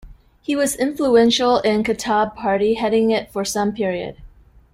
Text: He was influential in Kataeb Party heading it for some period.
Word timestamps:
He 0.41 0.55
was 0.55 0.75
influential 0.75 1.59
in 1.59 1.83
Kataeb 1.83 2.33
Party 2.33 2.73
heading 2.73 3.11
it 3.11 3.31
for 3.31 3.45
some 3.45 3.71
period. 3.71 4.17